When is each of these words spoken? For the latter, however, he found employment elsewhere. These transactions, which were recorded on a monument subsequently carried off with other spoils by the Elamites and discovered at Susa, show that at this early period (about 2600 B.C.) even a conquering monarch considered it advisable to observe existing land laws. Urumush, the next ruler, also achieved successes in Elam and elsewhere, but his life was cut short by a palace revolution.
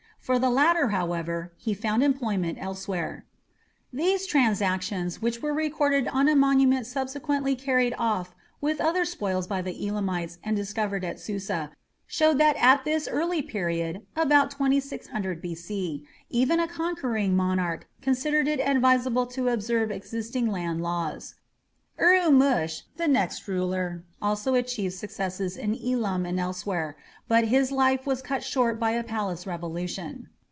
For 0.21 0.37
the 0.37 0.51
latter, 0.51 0.89
however, 0.89 1.51
he 1.57 1.73
found 1.73 2.03
employment 2.03 2.59
elsewhere. 2.61 3.25
These 3.91 4.27
transactions, 4.27 5.19
which 5.19 5.41
were 5.41 5.51
recorded 5.53 6.07
on 6.09 6.29
a 6.29 6.35
monument 6.35 6.85
subsequently 6.85 7.55
carried 7.55 7.95
off 7.97 8.35
with 8.61 8.79
other 8.79 9.03
spoils 9.03 9.47
by 9.47 9.63
the 9.63 9.73
Elamites 9.87 10.37
and 10.43 10.55
discovered 10.55 11.03
at 11.03 11.19
Susa, 11.19 11.71
show 12.05 12.35
that 12.35 12.55
at 12.57 12.85
this 12.85 13.07
early 13.07 13.41
period 13.41 14.05
(about 14.15 14.51
2600 14.51 15.41
B.C.) 15.41 16.05
even 16.29 16.59
a 16.59 16.67
conquering 16.67 17.35
monarch 17.35 17.87
considered 18.03 18.47
it 18.47 18.59
advisable 18.59 19.25
to 19.25 19.47
observe 19.47 19.89
existing 19.89 20.45
land 20.45 20.83
laws. 20.83 21.33
Urumush, 21.99 22.81
the 22.95 23.07
next 23.07 23.47
ruler, 23.47 24.03
also 24.19 24.55
achieved 24.55 24.95
successes 24.95 25.55
in 25.55 25.75
Elam 25.85 26.25
and 26.25 26.39
elsewhere, 26.39 26.95
but 27.27 27.45
his 27.49 27.71
life 27.71 28.07
was 28.07 28.23
cut 28.23 28.43
short 28.43 28.79
by 28.79 28.91
a 28.91 29.03
palace 29.03 29.45
revolution. 29.45 30.27